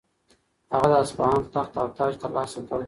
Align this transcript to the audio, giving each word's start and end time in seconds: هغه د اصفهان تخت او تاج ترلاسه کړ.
هغه 0.73 0.87
د 0.91 0.93
اصفهان 1.03 1.39
تخت 1.53 1.73
او 1.81 1.87
تاج 1.97 2.13
ترلاسه 2.21 2.59
کړ. 2.67 2.79